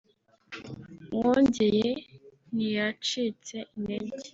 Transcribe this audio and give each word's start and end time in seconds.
Mwongeye 1.15 1.89
ntiyacitse 2.53 3.57
intege 3.77 4.27